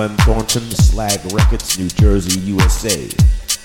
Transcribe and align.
Glenn 0.00 0.16
Thornton, 0.16 0.62
Slag 0.70 1.20
Records, 1.30 1.78
New 1.78 1.88
Jersey, 1.88 2.40
USA. 2.40 3.06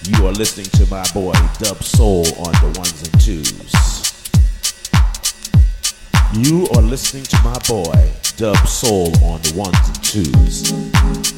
You 0.04 0.28
are 0.28 0.34
listening 0.34 0.66
to 0.72 0.86
my 0.92 1.06
boy 1.14 1.32
Dub 1.60 1.82
Soul 1.82 2.26
on 2.40 2.52
the 2.60 2.74
ones 2.78 3.02
and 3.04 3.22
twos. 3.22 3.72
You 6.34 6.68
are 6.76 6.82
listening 6.82 7.24
to 7.24 7.42
my 7.42 7.58
boy 7.70 8.12
Dub 8.36 8.58
Soul 8.68 9.16
on 9.24 9.42
the 9.44 9.54
ones 9.56 9.78
and 9.88 10.04
twos. 10.04 10.74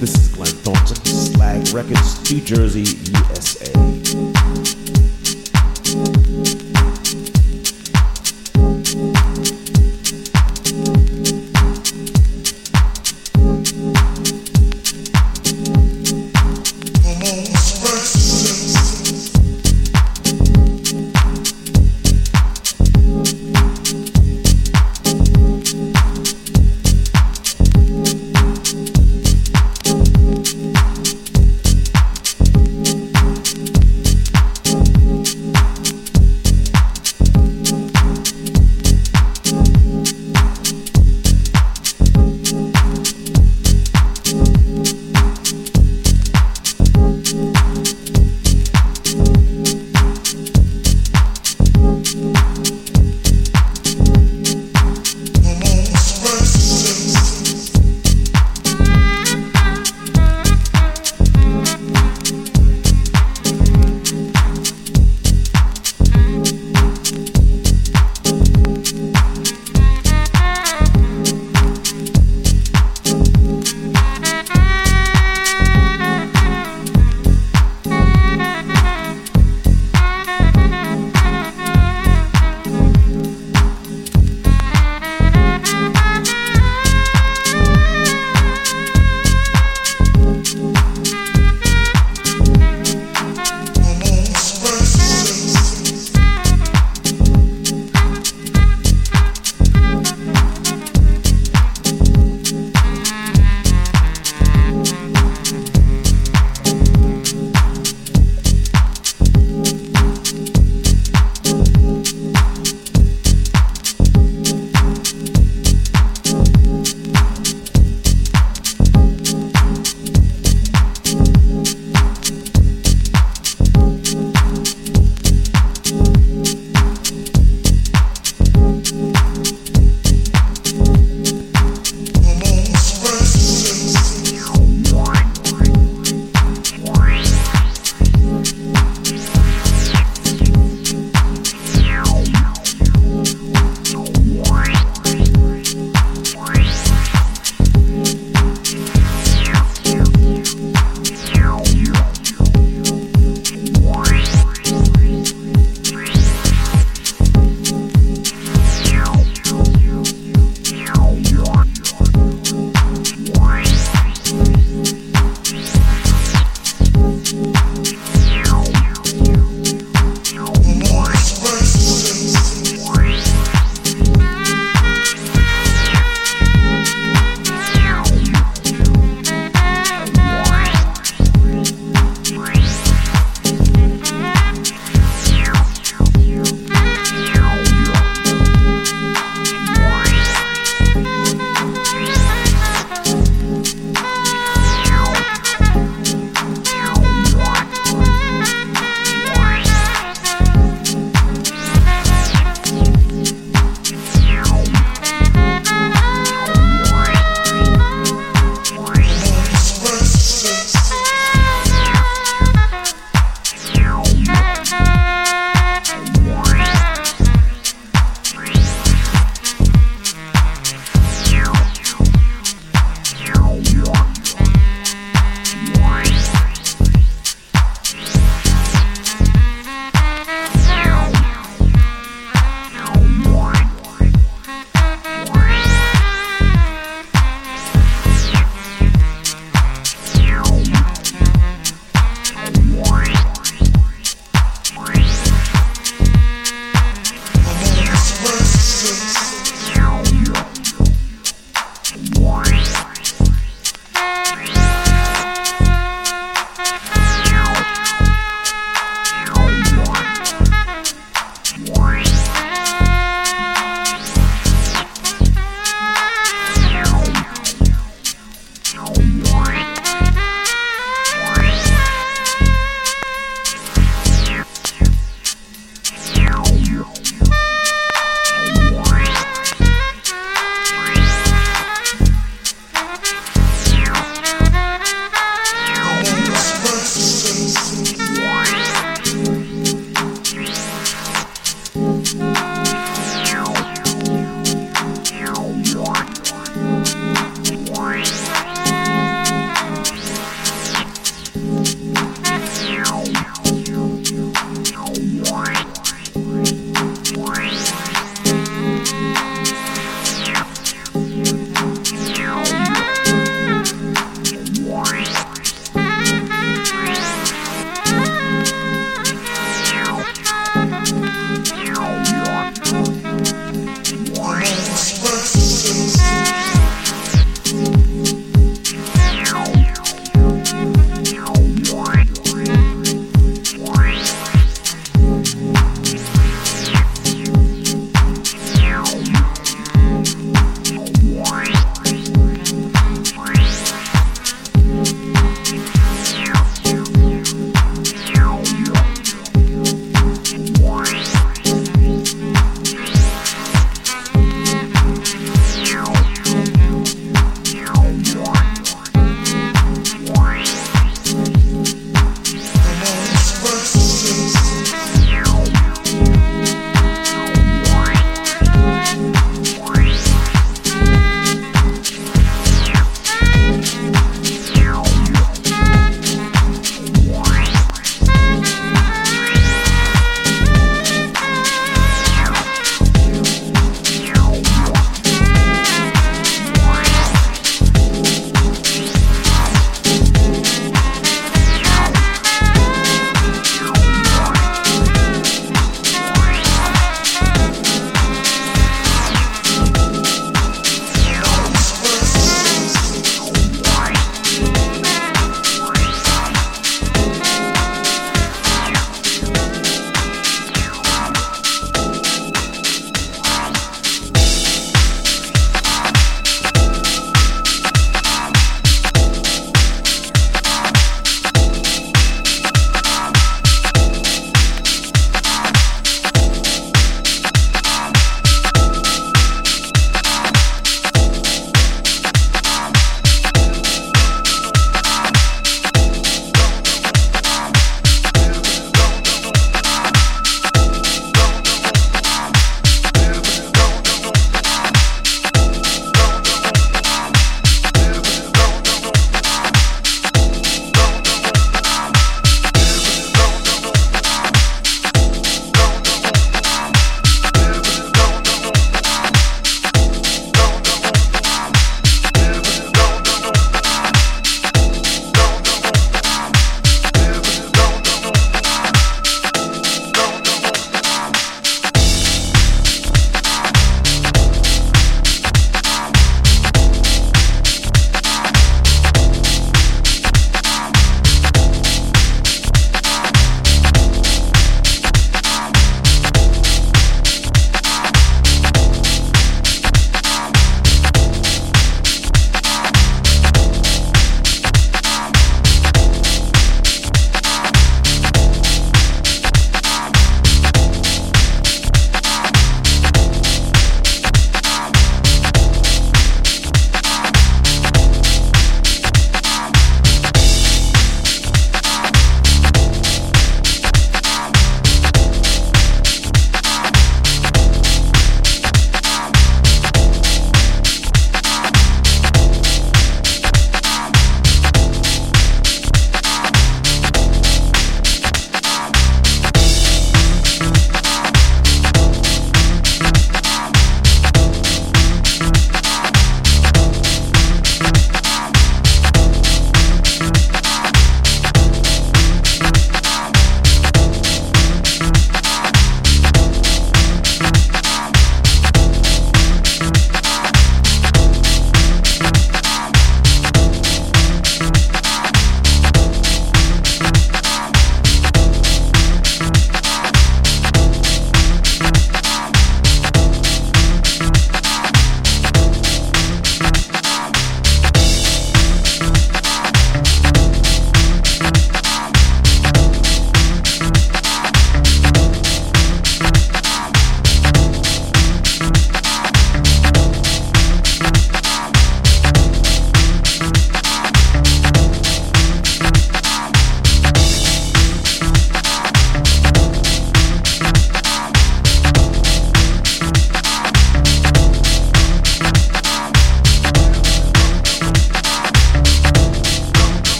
This 0.00 0.14
is 0.14 0.34
Glenn 0.34 0.48
Thornton, 0.64 1.04
Slag 1.04 1.68
Records, 1.74 2.32
New 2.32 2.40
Jersey, 2.40 2.96
USA. 3.12 4.25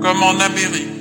Comme 0.00 0.22
en 0.22 0.38
Amérique. 0.38 0.93